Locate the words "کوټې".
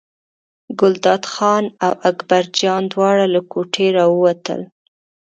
3.51-3.87